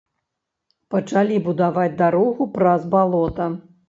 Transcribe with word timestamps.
Пачалі 0.95 1.37
будаваць 1.47 1.99
дарогу 1.99 2.47
праз 2.57 2.89
балота. 2.95 3.51